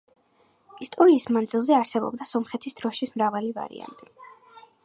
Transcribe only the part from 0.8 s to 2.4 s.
ისტორიის მანძილზე არსებობდა